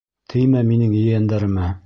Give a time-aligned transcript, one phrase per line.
[0.33, 1.73] Теймә минең ейәндәремә.